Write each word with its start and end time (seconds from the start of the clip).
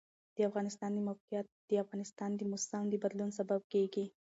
د 0.35 0.37
افغانستان 0.49 0.91
د 0.93 0.99
موقعیت 1.07 1.47
د 1.69 1.71
افغانستان 1.83 2.29
د 2.35 2.41
موسم 2.51 2.83
د 2.89 2.93
بدلون 3.03 3.29
سبب 3.39 3.61
کېږي. 3.73 4.05